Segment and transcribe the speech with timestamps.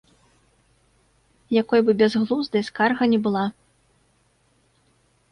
[1.61, 3.43] Якой бы бязглуздай скарга ні была.